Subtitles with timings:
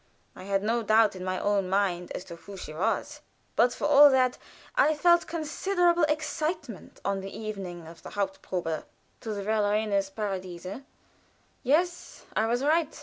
[0.35, 3.21] I had no doubt in my own mind as to who she was,
[3.55, 4.39] but for all that
[4.75, 8.85] I felt considerable excitement on the evening of the haupt probe
[9.21, 10.65] to the "Verlorenes Paradies."
[11.61, 12.99] Yes, I was right.